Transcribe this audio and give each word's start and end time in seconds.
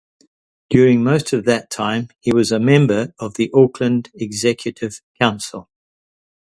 During 0.71 1.03
most 1.03 1.31
of 1.31 1.45
that 1.45 1.69
time, 1.69 2.07
he 2.19 2.33
was 2.33 2.51
a 2.51 2.57
member 2.59 3.13
of 3.19 3.35
the 3.35 3.51
Auckland 3.53 4.09
Executive 4.19 4.99
Council. 5.19 5.69